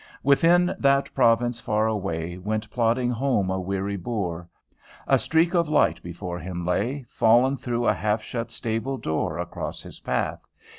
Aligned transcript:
"Within 0.23 0.73
that 0.79 1.13
province 1.13 1.59
far 1.59 1.85
away 1.85 2.35
Went 2.39 2.71
plodding 2.71 3.11
home 3.11 3.51
a 3.51 3.59
weary 3.61 3.97
boor; 3.97 4.49
A 5.07 5.19
streak 5.19 5.53
of 5.53 5.69
light 5.69 6.01
before 6.01 6.39
him 6.39 6.65
lay, 6.65 7.03
Fallen 7.07 7.55
through 7.55 7.85
a 7.87 7.93
half 7.93 8.23
shut 8.23 8.49
stable 8.49 8.97
door 8.97 9.37
Across 9.37 9.83
his 9.83 9.99
path. 9.99 10.43